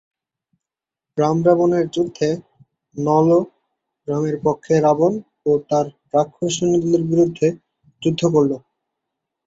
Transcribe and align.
রাম-রাবণের 1.17 1.85
যুদ্ধে 1.87 2.29
নল 2.95 3.29
রামের 4.07 4.35
পক্ষে 4.45 4.73
রাবণ 4.79 5.13
ও 5.45 5.61
তার 5.69 5.85
রাক্ষস 6.13 6.51
সৈন্যদলের 6.55 7.03
বিরুদ্ধে 7.11 7.47
যুদ্ধ 8.01 8.21
করেন। 8.33 8.51